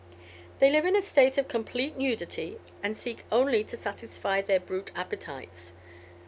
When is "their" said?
4.41-4.59